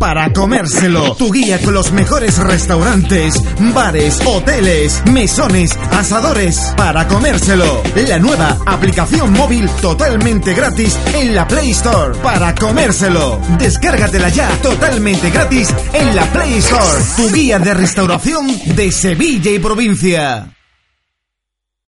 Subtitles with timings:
[0.00, 1.14] para comérselo.
[1.14, 3.34] Tu guía con los mejores restaurantes,
[3.74, 7.82] bares, hoteles, mesones, asadores para comérselo.
[8.08, 13.38] La nueva aplicación móvil totalmente gratis en la Play Store para comérselo.
[13.58, 17.04] Descárgatela ya totalmente gratis en la Play Store.
[17.16, 20.59] Tu guía de restauración de Sevilla y provincia.